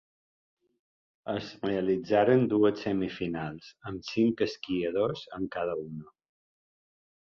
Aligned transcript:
Es 1.33 1.49
realitzaren 1.65 2.47
dues 2.55 2.83
semifinals 2.87 3.71
amb 3.93 4.11
cinc 4.11 4.45
esquiadors 4.51 5.27
en 5.41 5.51
cada 5.59 5.81
una. 5.89 6.15